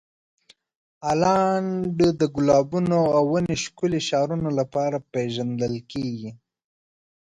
هالنډ 1.05 1.97
د 2.19 2.21
ګلابونو 2.35 2.99
او 3.17 3.23
ونې 3.31 3.55
ښکلې 3.63 3.99
ښارونو 4.07 4.49
لپاره 4.59 4.97
پېژندل 5.13 5.73
کیږي. 5.91 6.31